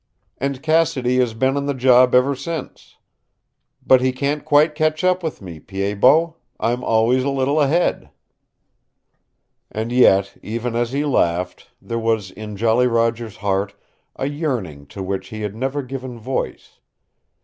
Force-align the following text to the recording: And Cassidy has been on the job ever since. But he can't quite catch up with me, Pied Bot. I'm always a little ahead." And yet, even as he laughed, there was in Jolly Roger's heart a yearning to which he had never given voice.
And 0.39 0.63
Cassidy 0.63 1.17
has 1.17 1.35
been 1.35 1.55
on 1.55 1.67
the 1.67 1.75
job 1.75 2.15
ever 2.15 2.35
since. 2.35 2.97
But 3.85 4.01
he 4.01 4.11
can't 4.11 4.43
quite 4.43 4.73
catch 4.73 5.03
up 5.03 5.21
with 5.21 5.43
me, 5.43 5.59
Pied 5.59 6.01
Bot. 6.01 6.35
I'm 6.59 6.83
always 6.83 7.23
a 7.23 7.29
little 7.29 7.61
ahead." 7.61 8.09
And 9.71 9.91
yet, 9.91 10.35
even 10.41 10.75
as 10.75 10.91
he 10.91 11.05
laughed, 11.05 11.69
there 11.79 11.99
was 11.99 12.31
in 12.31 12.57
Jolly 12.57 12.87
Roger's 12.87 13.37
heart 13.45 13.75
a 14.15 14.27
yearning 14.27 14.87
to 14.87 15.03
which 15.03 15.27
he 15.27 15.41
had 15.41 15.53
never 15.55 15.83
given 15.83 16.17
voice. 16.17 16.79